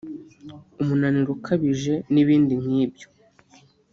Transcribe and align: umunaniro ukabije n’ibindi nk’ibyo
umunaniro 0.81 1.29
ukabije 1.37 1.93
n’ibindi 2.13 2.53
nk’ibyo 2.61 3.07